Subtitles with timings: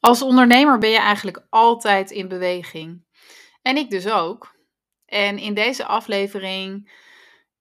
[0.00, 3.04] Als ondernemer ben je eigenlijk altijd in beweging.
[3.62, 4.58] En ik dus ook.
[5.04, 6.92] En in deze aflevering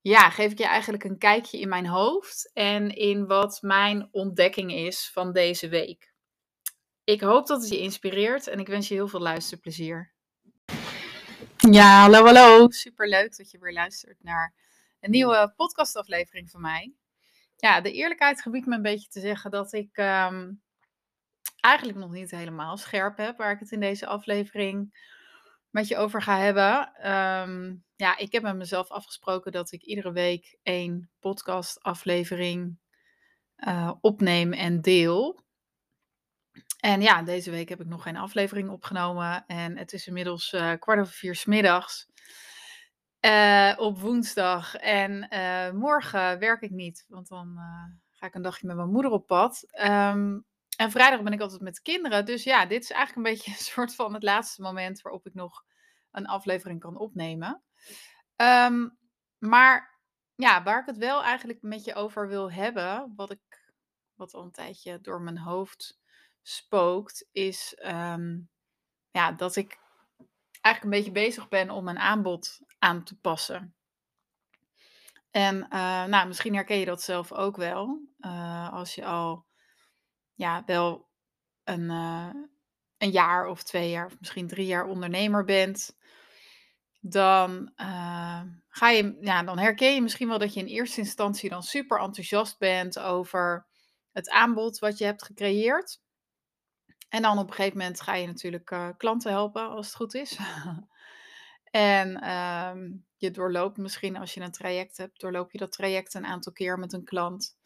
[0.02, 4.74] ja, geef ik je eigenlijk een kijkje in mijn hoofd en in wat mijn ontdekking
[4.74, 6.14] is van deze week.
[7.04, 10.14] Ik hoop dat het je inspireert en ik wens je heel veel luisterplezier.
[11.58, 12.70] Ja, hallo, hallo.
[12.70, 14.54] Superleuk dat je weer luistert naar
[15.00, 16.94] een nieuwe podcastaflevering van mij.
[17.56, 20.52] Ja, de eerlijkheid gebied me een beetje te zeggen dat ik ehm,
[21.60, 25.08] eigenlijk nog niet helemaal scherp heb, waar ik het in deze aflevering
[25.70, 26.94] met je over ga hebben.
[26.94, 32.78] Ehm, ja, ik heb met mezelf afgesproken dat ik iedere week één podcastaflevering
[33.58, 35.44] uh, opneem en deel.
[36.80, 39.46] En ja, deze week heb ik nog geen aflevering opgenomen.
[39.48, 42.08] En het is inmiddels uh, kwart over vier smiddags.
[43.26, 44.76] Uh, op woensdag.
[44.76, 45.28] En
[45.76, 47.58] morgen werk ik niet, want dan
[48.10, 49.64] ga ik een dagje met mijn moeder op pad.
[49.82, 50.46] Um,
[50.80, 52.26] en vrijdag ben ik altijd met de kinderen.
[52.26, 55.34] Dus ja, dit is eigenlijk een beetje een soort van het laatste moment waarop ik
[55.34, 55.64] nog
[56.12, 57.64] een aflevering kan opnemen.
[58.36, 58.98] Um,
[59.38, 60.00] maar
[60.36, 63.72] ja, waar ik het wel eigenlijk met je over wil hebben, wat, ik,
[64.14, 66.00] wat al een tijdje door mijn hoofd
[66.42, 68.50] spookt, is um,
[69.12, 69.80] ja, dat ik
[70.62, 73.76] eigenlijk een beetje bezig ben om mijn aanbod aan te passen.
[75.32, 78.02] En uh, nou, misschien herken je dat zelf ook wel.
[78.20, 79.48] Uh, als je al
[80.40, 81.10] ja, wel
[81.64, 82.30] een, uh,
[82.98, 85.98] een jaar of twee jaar of misschien drie jaar ondernemer bent,
[87.00, 91.50] dan, uh, ga je, ja, dan herken je misschien wel dat je in eerste instantie
[91.50, 93.68] dan super enthousiast bent over
[94.12, 96.02] het aanbod wat je hebt gecreëerd.
[97.10, 100.14] En dan op een gegeven moment ga je natuurlijk uh, klanten helpen, als het goed
[100.14, 100.38] is.
[101.98, 106.26] en uh, je doorloopt misschien, als je een traject hebt, doorloop je dat traject een
[106.26, 107.58] aantal keer met een klant.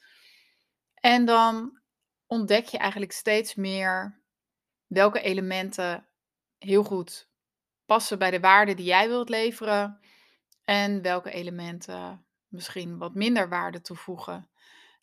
[0.94, 1.82] En dan
[2.34, 4.22] ontdek je eigenlijk steeds meer
[4.88, 6.08] welke elementen
[6.58, 7.30] heel goed
[7.86, 10.00] passen bij de waarde die jij wilt leveren
[10.64, 14.50] en welke elementen misschien wat minder waarde toevoegen.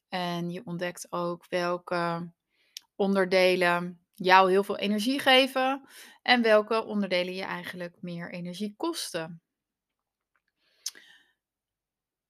[0.09, 2.33] En je ontdekt ook welke
[2.95, 5.85] onderdelen jou heel veel energie geven
[6.23, 9.43] en welke onderdelen je eigenlijk meer energie kosten.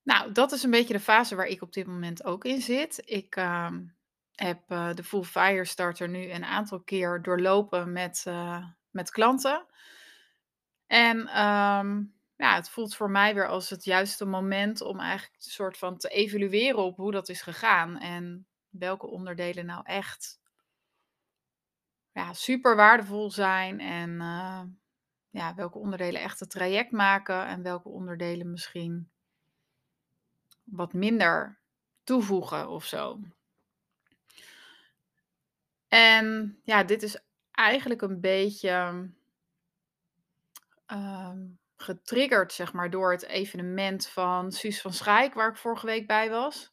[0.03, 3.03] Nou, dat is een beetje de fase waar ik op dit moment ook in zit.
[3.05, 3.71] Ik uh,
[4.43, 9.67] heb uh, de Full Fire Starter nu een aantal keer doorlopen met, uh, met klanten.
[10.87, 15.51] En um, ja, het voelt voor mij weer als het juiste moment om eigenlijk een
[15.51, 17.99] soort van te evalueren op hoe dat is gegaan.
[17.99, 20.41] En welke onderdelen nou echt
[22.13, 23.81] ja, super waardevol zijn.
[23.81, 24.63] En uh,
[25.31, 27.47] ja, welke onderdelen echt het traject maken.
[27.47, 29.11] En welke onderdelen misschien
[30.65, 31.61] wat minder
[32.05, 33.21] toevoegen of zo.
[35.91, 37.19] En ja, dit is
[37.51, 39.09] eigenlijk een beetje
[40.93, 41.33] uh,
[41.77, 46.31] getriggerd, zeg maar, door het evenement van Suus van Schaik, waar ik vorige week bij
[46.31, 46.73] was.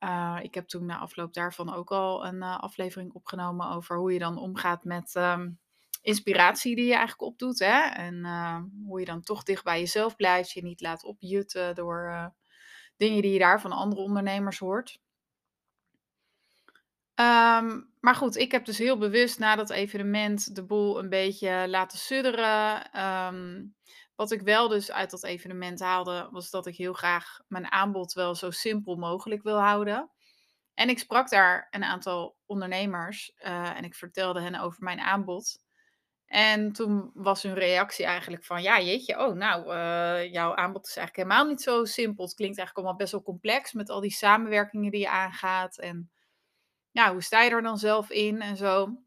[0.00, 4.12] Uh, ik heb toen na afloop daarvan ook al een uh, aflevering opgenomen over hoe
[4.12, 5.58] je dan omgaat met um,
[6.02, 7.58] inspiratie die je eigenlijk opdoet.
[7.58, 7.80] Hè?
[7.80, 12.32] En uh, hoe je dan toch dicht bij jezelf blijft, je niet laat opjutten door
[12.96, 15.00] dingen die je daar van andere ondernemers hoort.
[17.14, 21.68] Um, maar goed, ik heb dus heel bewust na dat evenement de boel een beetje
[21.68, 23.00] laten sudderen.
[23.04, 23.74] Um,
[24.14, 28.12] wat ik wel dus uit dat evenement haalde, was dat ik heel graag mijn aanbod
[28.12, 30.10] wel zo simpel mogelijk wil houden.
[30.74, 35.58] En ik sprak daar een aantal ondernemers uh, en ik vertelde hen over mijn aanbod.
[36.26, 40.96] En toen was hun reactie eigenlijk van, ja jeetje, oh nou, uh, jouw aanbod is
[40.96, 42.24] eigenlijk helemaal niet zo simpel.
[42.24, 46.10] Het klinkt eigenlijk allemaal best wel complex met al die samenwerkingen die je aangaat en
[46.96, 48.98] ja, hoe sta je er dan zelf in en zo.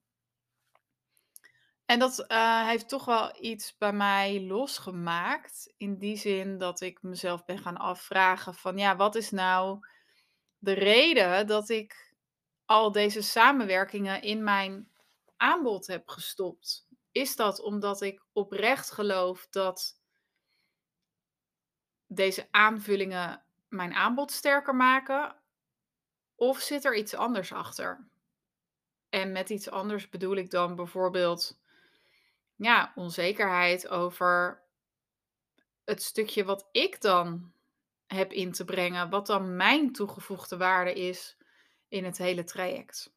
[1.85, 5.73] En dat uh, heeft toch wel iets bij mij losgemaakt.
[5.77, 9.79] In die zin dat ik mezelf ben gaan afvragen van ja, wat is nou
[10.57, 12.13] de reden dat ik
[12.65, 14.91] al deze samenwerkingen in mijn
[15.37, 16.87] aanbod heb gestopt?
[17.11, 20.01] Is dat omdat ik oprecht geloof dat
[22.07, 25.38] deze aanvullingen mijn aanbod sterker maken?
[26.39, 28.07] Of zit er iets anders achter?
[29.09, 31.59] En met iets anders bedoel ik dan bijvoorbeeld
[32.55, 34.61] ja, onzekerheid over
[35.85, 37.51] het stukje wat ik dan
[38.07, 41.37] heb in te brengen, wat dan mijn toegevoegde waarde is
[41.87, 43.13] in het hele traject.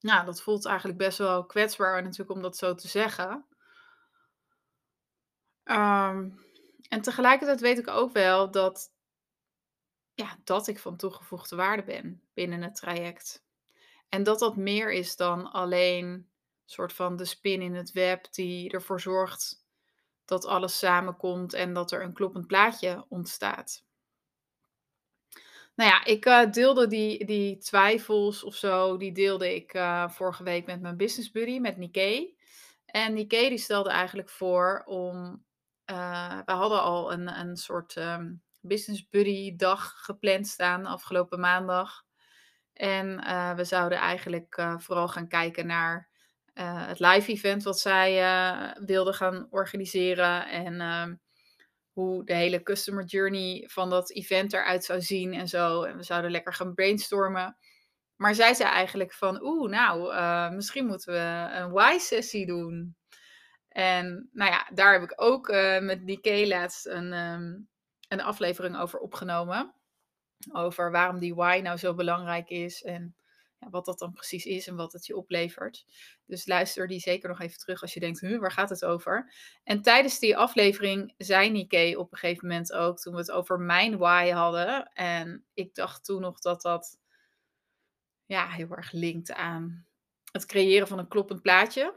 [0.00, 3.44] Nou, dat voelt eigenlijk best wel kwetsbaar natuurlijk om dat zo te zeggen.
[5.64, 6.38] Um,
[6.88, 8.93] en tegelijkertijd weet ik ook wel dat
[10.14, 13.44] ja, dat ik van toegevoegde waarde ben binnen het traject.
[14.08, 16.28] En dat dat meer is dan alleen
[16.64, 19.64] soort van de spin in het web die ervoor zorgt
[20.24, 23.84] dat alles samenkomt en dat er een kloppend plaatje ontstaat.
[25.74, 30.42] Nou ja, ik uh, deelde die, die twijfels of zo, die deelde ik uh, vorige
[30.42, 32.36] week met mijn business buddy, met Nikkei.
[32.86, 35.44] En Nikkei die stelde eigenlijk voor om,
[35.90, 42.04] uh, we hadden al een, een soort um, business buddy dag gepland staan afgelopen maandag.
[42.72, 43.16] En
[43.56, 46.08] we zouden eigenlijk vooral gaan kijken naar
[46.62, 48.12] het live event wat zij
[48.84, 50.48] wilden gaan organiseren.
[50.48, 51.14] En ehm,
[51.92, 55.82] hoe de hele customer journey van dat event eruit zou zien en zo.
[55.82, 57.56] En we zouden lekker gaan brainstormen.
[58.16, 60.14] Maar zij zei eigenlijk van, oeh, nou,
[60.54, 62.96] misschien moeten we een why-sessie doen.
[63.68, 65.48] En nou ja, daar heb ik ook
[65.80, 67.68] met Nikkei laatst een, um,
[68.14, 69.74] een aflevering over opgenomen.
[70.52, 73.16] Over waarom die why nou zo belangrijk is en
[73.70, 75.84] wat dat dan precies is en wat het je oplevert.
[76.26, 79.32] Dus luister die zeker nog even terug als je denkt, waar gaat het over?
[79.62, 83.60] En tijdens die aflevering zei Nikkei op een gegeven moment ook, toen we het over
[83.60, 84.92] mijn why hadden.
[84.92, 86.98] En ik dacht toen nog dat dat
[88.26, 89.86] ja, heel erg linkt aan
[90.32, 91.94] het creëren van een kloppend plaatje.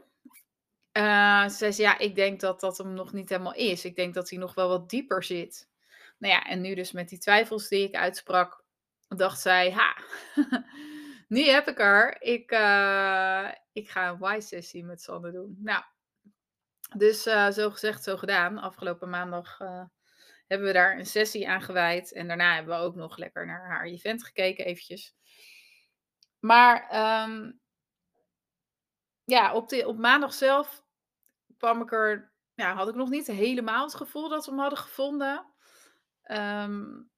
[1.46, 3.84] Zei ze, ja, ik denk dat dat hem nog niet helemaal is.
[3.84, 5.68] Ik denk dat hij nog wel wat dieper zit.
[6.18, 8.64] Nou ja, en nu dus met die twijfels die ik uitsprak,
[9.08, 9.96] dacht zij, ha,
[11.28, 12.22] nu heb ik er.
[12.22, 15.56] Ik, uh, ik ga een Y-sessie met Sanne doen.
[15.58, 15.82] Nou,
[16.96, 18.58] dus uh, zo gezegd, zo gedaan.
[18.58, 19.84] Afgelopen maandag uh,
[20.46, 22.12] hebben we daar een sessie aan gewijd.
[22.12, 25.14] En daarna hebben we ook nog lekker naar haar event gekeken, eventjes.
[26.38, 26.88] Maar
[27.24, 27.60] um,
[29.24, 30.82] ja, op, de, op maandag zelf
[31.56, 34.78] kwam ik er, ja, had ik nog niet helemaal het gevoel dat we hem hadden
[34.78, 35.46] gevonden.
[36.30, 37.10] Um,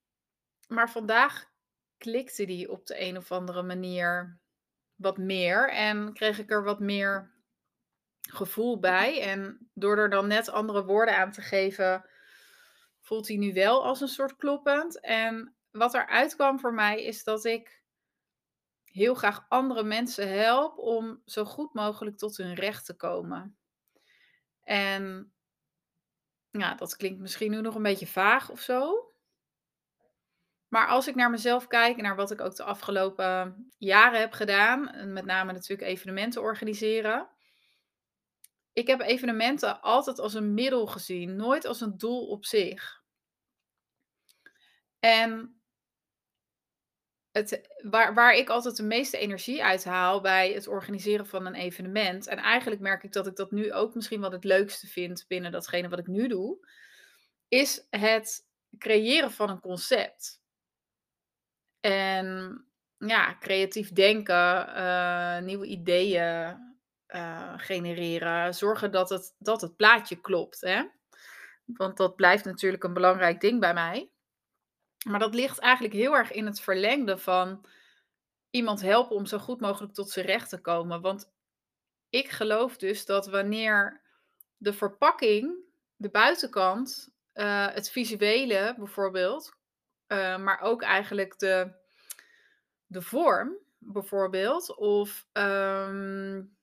[0.69, 1.51] maar vandaag
[1.99, 4.39] klikte die op de een of andere manier
[4.95, 7.31] wat meer en kreeg ik er wat meer
[8.21, 9.23] gevoel bij.
[9.23, 12.05] En door er dan net andere woorden aan te geven,
[13.01, 15.01] voelt hij nu wel als een soort kloppend.
[15.01, 17.83] En wat eruit kwam voor mij is dat ik
[18.85, 23.57] heel graag andere mensen help om zo goed mogelijk tot hun recht te komen.
[24.63, 25.33] En
[26.51, 29.11] ja, dat klinkt misschien nu nog een beetje vaag of zo.
[30.69, 34.33] Maar als ik naar mezelf kijk en naar wat ik ook de afgelopen jaren heb
[34.33, 37.29] gedaan, met name natuurlijk evenementen organiseren.
[38.73, 43.03] Ik heb evenementen altijd als een middel gezien, nooit als een doel op zich.
[44.99, 45.60] En
[47.33, 51.55] het, waar, waar ik altijd de meeste energie uit haal bij het organiseren van een
[51.55, 55.25] evenement, en eigenlijk merk ik dat ik dat nu ook misschien wel het leukste vind
[55.29, 56.67] binnen datgene wat ik nu doe,
[57.49, 58.47] is het
[58.79, 60.43] creëren van een concept.
[61.81, 62.65] En
[62.99, 66.59] ja, creatief denken, uh, nieuwe ideeën
[67.09, 68.55] uh, genereren.
[68.55, 70.61] Zorgen dat het, dat het plaatje klopt.
[70.61, 70.85] Hè?
[71.65, 74.11] Want dat blijft natuurlijk een belangrijk ding bij mij.
[75.07, 77.65] Maar dat ligt eigenlijk heel erg in het verlengde van
[78.51, 81.01] iemand helpen om zo goed mogelijk tot zijn recht te komen.
[81.01, 81.33] Want
[82.11, 84.01] ik geloof dus dat wanneer
[84.57, 85.55] de verpakking,
[85.97, 89.57] de buitenkant, uh, het visuele bijvoorbeeld,
[90.09, 91.73] uh, maar ook eigenlijk de,
[92.87, 94.77] de vorm, bijvoorbeeld.
[94.77, 96.57] Of um,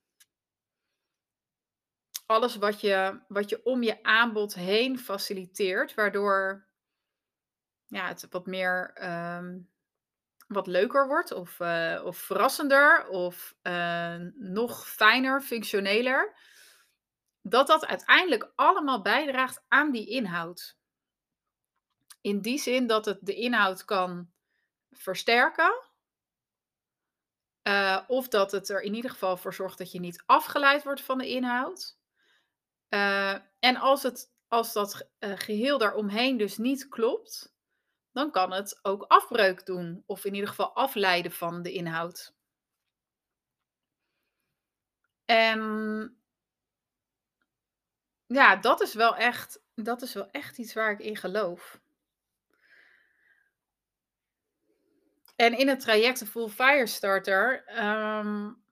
[2.26, 6.67] alles wat je, wat je om je aanbod heen faciliteert, waardoor
[7.88, 8.94] ja, het wat meer
[9.38, 9.70] um,
[10.48, 16.36] wat leuker wordt, of, uh, of verrassender, of uh, nog fijner, functioneler.
[17.42, 20.78] Dat dat uiteindelijk allemaal bijdraagt aan die inhoud.
[22.22, 24.32] In die zin dat het de inhoud kan
[24.92, 25.86] versterken.
[27.64, 31.02] Uh, of dat het er in ieder geval voor zorgt dat je niet afgeleid wordt
[31.02, 31.98] van de inhoud.
[33.60, 37.57] En als, het, als dat geheel daaromheen dus niet klopt,
[38.18, 40.04] dan kan het ook afbreuk doen.
[40.06, 42.34] Of in ieder geval afleiden van de inhoud.
[45.26, 45.62] En
[48.26, 51.80] ja, dat is wel echt, dat is wel echt iets waar ik in geloof.
[55.36, 58.64] En in het traject de Full Fire Starter, um,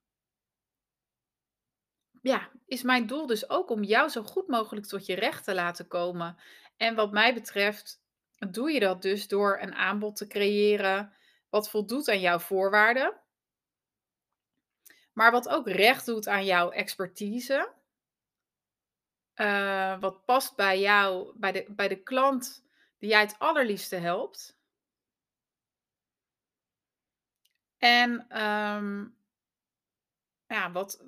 [2.21, 5.53] ja, is mijn doel dus ook om jou zo goed mogelijk tot je recht te
[5.53, 6.37] laten komen.
[6.77, 8.03] En wat mij betreft
[8.38, 11.13] doe je dat dus door een aanbod te creëren
[11.50, 13.22] wat voldoet aan jouw voorwaarden,
[15.13, 17.74] maar wat ook recht doet aan jouw expertise.
[19.36, 22.65] Uh, wat past bij jou, bij de, bij de klant
[22.98, 24.58] die jij het allerliefste helpt.
[27.77, 29.18] En um,
[30.48, 31.04] ja, wat,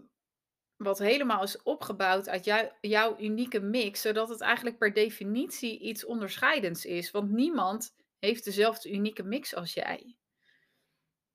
[0.78, 6.06] wat helemaal is opgebouwd uit jou jouw unieke mix, zodat het eigenlijk per definitie iets
[6.06, 7.12] onderscheidends is.
[7.12, 10.16] Want niemand heeft dezelfde unieke mix als jij.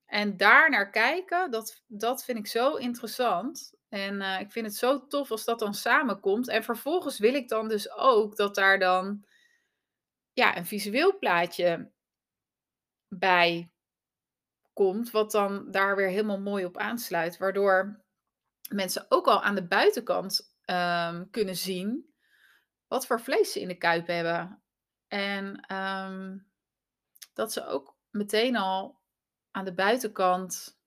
[0.07, 3.75] En daar naar kijken, dat, dat vind ik zo interessant.
[3.89, 6.49] En eh, ik vind het zo tof als dat dan samenkomt.
[6.49, 9.25] En vervolgens wil ik dan dus ook dat daar dan
[10.33, 11.91] ja, een visueel plaatje
[13.09, 13.71] bij
[14.73, 17.39] komt, wat dan daar weer helemaal mooi op aansluit.
[17.39, 18.03] Waardoor
[18.73, 22.14] mensen ook al aan de buitenkant ehm, kunnen zien
[22.87, 24.62] wat voor vlees ze in de kuip hebben.
[25.09, 26.38] En ehm,
[27.35, 29.00] dat ze ook meteen al
[29.50, 30.81] aan de buitenkant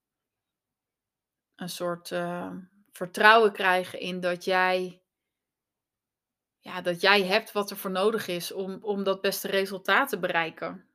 [1.56, 2.52] een soort uh,
[2.92, 5.04] vertrouwen krijgen in dat jij,
[6.60, 10.20] ja, dat jij hebt wat er voor nodig is om, om dat beste resultaat te
[10.20, 10.90] bereiken.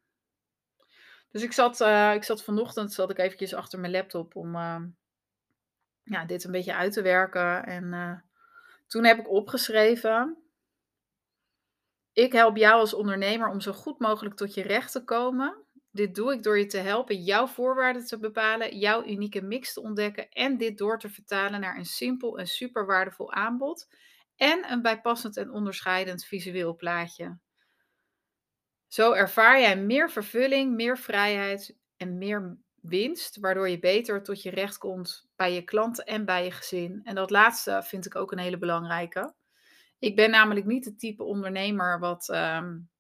[1.30, 4.56] Dus ik zat, uh, ik zat vanochtend zat ik eventjes achter mijn laptop om
[6.02, 7.64] ja, dit een beetje uit te werken.
[7.64, 8.18] En uh,
[8.86, 10.36] toen heb ik opgeschreven.
[12.12, 15.64] Ik help jou als ondernemer om zo goed mogelijk tot je recht te komen.
[15.90, 19.80] Dit doe ik door je te helpen jouw voorwaarden te bepalen, jouw unieke mix te
[19.80, 23.88] ontdekken en dit door te vertalen naar een simpel en super waardevol aanbod
[24.36, 27.38] en een bijpassend en onderscheidend visueel plaatje.
[28.88, 34.50] Zo ervaar jij meer vervulling, meer vrijheid en meer winst, waardoor je beter tot je
[34.50, 37.00] recht komt bij je klanten en bij je gezin.
[37.04, 39.34] En dat laatste vind ik ook een hele belangrijke.
[39.98, 42.90] Ik ben namelijk niet het type ondernemer wat um,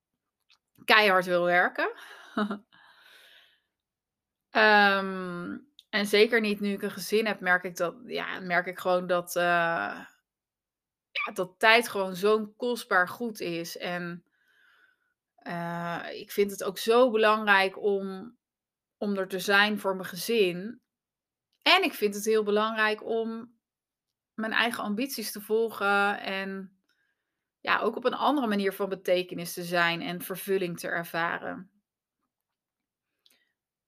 [0.84, 1.92] keihard wil werken.
[4.50, 5.68] um,
[5.98, 9.06] en zeker niet nu ik een gezin heb, merk ik dat, ja, merk ik gewoon
[9.06, 9.32] dat,
[11.10, 13.76] ja, dat tijd gewoon zo'n kostbaar goed is.
[13.76, 14.24] En
[15.42, 18.36] uh, ik vind het ook zo belangrijk om,
[19.00, 20.82] om er te zijn voor mijn gezin.
[21.62, 23.58] En ik vind het heel belangrijk om
[24.34, 26.80] mijn eigen ambities te volgen en
[27.60, 31.70] ja, ook op een andere manier van betekenis te zijn en vervulling te ervaren.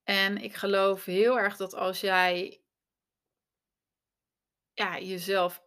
[0.02, 2.62] En ik geloof heel erg dat als jij
[4.72, 5.62] ja, jezelf,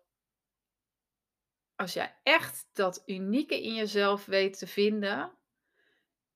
[1.75, 5.37] als jij echt dat unieke in jezelf weet te vinden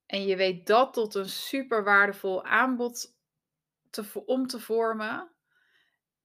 [0.09, 3.17] en je weet dat tot een super waardevol aanbod
[3.89, 5.31] te, om te vormen,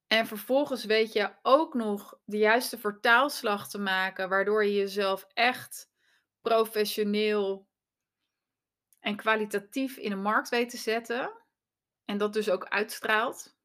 [0.07, 5.91] en vervolgens weet je ook nog de juiste vertaalslag te maken, waardoor je jezelf echt
[6.41, 7.69] professioneel
[9.01, 11.33] en kwalitatief in de markt weet te zetten.
[12.05, 13.57] En dat dus ook uitstraalt.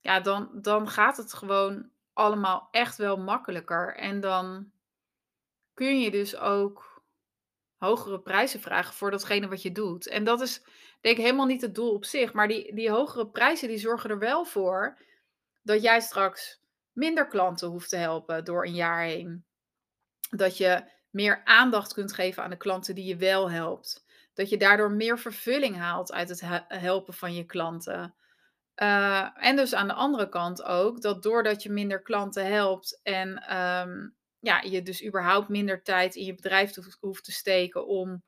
[0.00, 3.96] Ja, dan, dan gaat het gewoon allemaal echt wel makkelijker.
[3.96, 4.72] En dan
[5.74, 6.89] kun je dus ook
[7.80, 10.08] hogere prijzen vragen voor datgene wat je doet.
[10.08, 10.62] En dat is
[11.00, 12.32] denk ik helemaal niet het doel op zich.
[12.32, 14.98] Maar die, die hogere prijzen die zorgen er wel voor
[15.62, 16.60] dat jij straks
[16.92, 19.44] minder klanten hoeft te helpen door een jaar heen.
[20.30, 24.04] Dat je meer aandacht kunt geven aan de klanten die je wel helpt.
[24.34, 28.14] Dat je daardoor meer vervulling haalt uit het helpen van je klanten.
[28.76, 33.56] Uh, en dus aan de andere kant ook dat doordat je minder klanten helpt en
[33.58, 38.22] um, ja, je dus überhaupt minder tijd in je bedrijf hoeft te steken om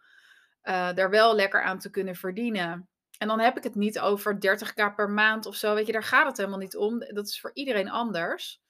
[0.62, 2.88] uh, daar wel lekker aan te kunnen verdienen.
[3.18, 5.74] En dan heb ik het niet over 30k per maand of zo.
[5.74, 6.98] Weet je, daar gaat het helemaal niet om.
[6.98, 8.60] Dat is voor iedereen anders.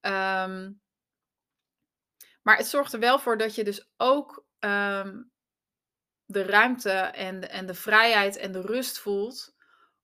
[0.00, 0.80] Um,
[2.42, 5.30] maar het zorgt er wel voor dat je dus ook um,
[6.24, 9.54] de ruimte en en de vrijheid en de rust voelt.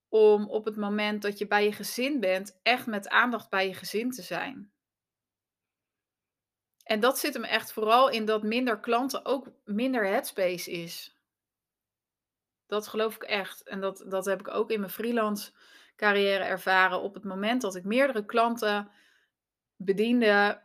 [0.09, 3.75] Om op het moment dat je bij je gezin bent, echt met aandacht bij je
[3.75, 4.73] gezin te zijn.
[6.83, 11.17] En dat zit hem echt vooral in dat minder klanten ook minder headspace is.
[12.67, 13.63] Dat geloof ik echt.
[13.63, 15.53] En dat, dat heb ik ook in mijn freelance
[15.97, 17.01] carrière ervaren.
[17.01, 18.91] Op het moment dat ik meerdere klanten
[19.77, 20.63] bediende,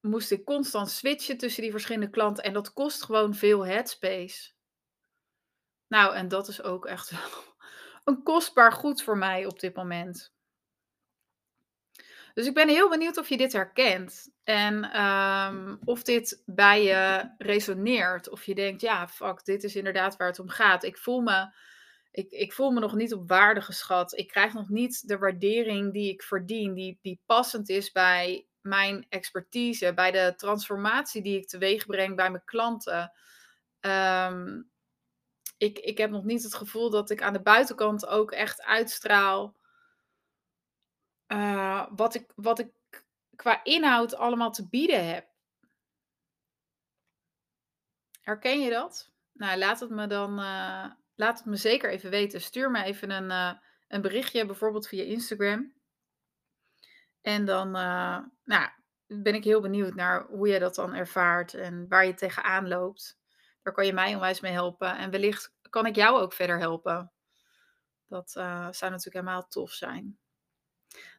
[0.00, 2.44] moest ik constant switchen tussen die verschillende klanten.
[2.44, 4.50] En dat kost gewoon veel headspace.
[5.88, 7.12] Nou, en dat is ook echt
[8.04, 10.34] een kostbaar goed voor mij op dit moment.
[12.34, 14.30] Dus ik ben heel benieuwd of je dit herkent.
[14.44, 18.28] En um, of dit bij je resoneert.
[18.28, 20.84] Of je denkt, ja, fuck, dit is inderdaad waar het om gaat.
[20.84, 21.54] Ik voel me,
[22.10, 24.18] ik, ik voel me nog niet op waarde geschat.
[24.18, 26.74] Ik krijg nog niet de waardering die ik verdien.
[26.74, 29.94] Die, die passend is bij mijn expertise.
[29.94, 33.12] Bij de transformatie die ik teweeg breng bij mijn klanten.
[33.80, 34.70] Um,
[35.58, 39.56] ik, ik heb nog niet het gevoel dat ik aan de buitenkant ook echt uitstraal
[41.32, 42.72] uh, wat, ik, wat ik
[43.36, 45.30] qua inhoud allemaal te bieden heb.
[48.20, 49.10] Herken je dat?
[49.32, 52.40] Nou, laat het me dan uh, laat het me zeker even weten.
[52.40, 53.52] Stuur me even een, uh,
[53.88, 55.72] een berichtje, bijvoorbeeld via Instagram.
[57.20, 57.70] En dan
[58.44, 58.68] nou,
[59.06, 63.18] ben ik heel benieuwd naar hoe jij dat dan ervaart en waar je tegenaan loopt.
[63.62, 64.96] Daar kan je mij onwijs mee helpen.
[64.96, 67.12] En wellicht kan ik jou ook verder helpen.
[68.06, 70.21] Dat zou natuurlijk helemaal tof zijn.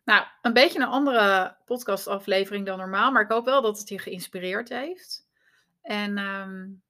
[0.05, 3.99] Nou, een beetje een andere podcastaflevering dan normaal, maar ik hoop wel dat het je
[3.99, 5.27] geïnspireerd heeft.
[5.81, 6.83] En um,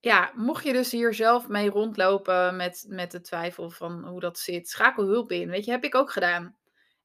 [0.00, 4.38] ja, mocht je dus hier zelf mee rondlopen met, met de twijfel van hoe dat
[4.38, 5.48] zit, schakel hulp in.
[5.48, 6.56] Weet je, heb ik ook gedaan.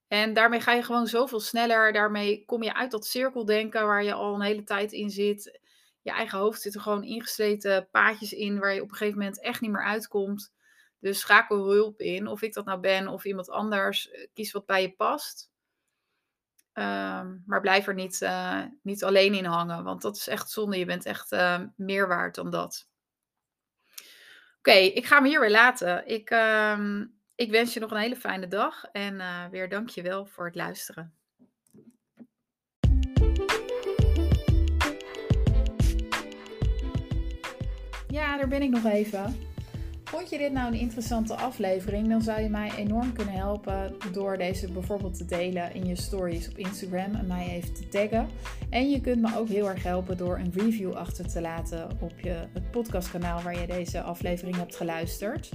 [0.08, 1.94] En daarmee ga je gewoon zoveel sneller.
[1.94, 5.60] Daarmee kom je uit dat cirkeldenken waar je al een hele tijd in zit.
[6.02, 9.42] Je eigen hoofd zit er gewoon ingesleten paadjes in waar je op een gegeven moment
[9.42, 10.54] echt niet meer uitkomt.
[11.02, 12.28] Dus schakel hulp in.
[12.28, 14.12] Of ik dat nou ben of iemand anders.
[14.12, 15.52] Eh, kies wat bij je past.
[16.74, 19.84] Ehm, maar blijf er niet, uh, niet alleen in hangen.
[19.84, 20.78] Want dat is echt zonde.
[20.78, 22.90] Je bent echt uh, meer waard dan dat.
[24.58, 26.08] Oké, ik ga hem hier weer laten.
[26.08, 27.00] Ik, uh,
[27.36, 28.86] ik wens je nog een hele fijne dag.
[28.92, 31.14] En weer dank je wel voor het luisteren.
[38.08, 39.51] Ja, daar ben ik nog even.
[40.12, 42.10] Vond je dit nou een interessante aflevering?
[42.10, 46.50] Dan zou je mij enorm kunnen helpen door deze bijvoorbeeld te delen in je stories
[46.50, 48.28] op Instagram en mij even te taggen.
[48.70, 52.20] En je kunt me ook heel erg helpen door een review achter te laten op
[52.20, 55.50] je, het podcastkanaal waar je deze aflevering hebt geluisterd.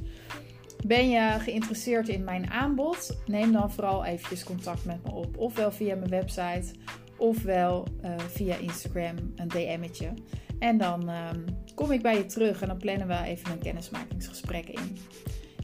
[0.86, 3.18] Ben je geïnteresseerd in mijn aanbod?
[3.26, 5.38] Neem dan vooral eventjes contact met me op.
[5.38, 6.74] Ofwel via mijn website,
[7.16, 10.12] ofwel uh, via Instagram een DM'tje.
[10.58, 11.44] En dan um,
[11.74, 14.98] kom ik bij je terug en dan plannen we even een kennismakingsgesprek in.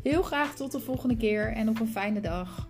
[0.03, 2.69] Heel graag tot de volgende keer en nog een fijne dag.